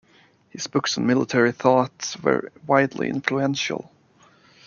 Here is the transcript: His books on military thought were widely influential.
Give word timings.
His 0.49 0.65
books 0.65 0.97
on 0.97 1.05
military 1.05 1.51
thought 1.51 2.15
were 2.23 2.51
widely 2.65 3.07
influential. 3.07 3.91